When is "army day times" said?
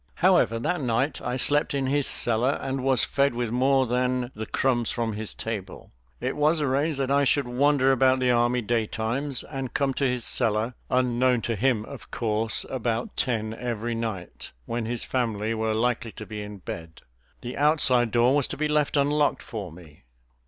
8.31-9.43